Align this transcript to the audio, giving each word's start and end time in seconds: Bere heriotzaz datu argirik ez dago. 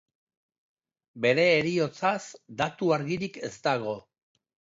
Bere 1.25 1.43
heriotzaz 1.57 2.23
datu 2.63 2.91
argirik 2.97 3.39
ez 3.49 3.53
dago. 3.71 3.97